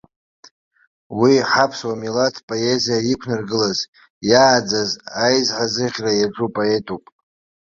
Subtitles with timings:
[1.19, 3.79] Уи ҳаԥсуа милаҭ поезиа иқәнаргылаз,
[4.29, 4.91] иааӡаз,
[5.23, 7.03] аизҳазыӷьара иаҿу поетуп.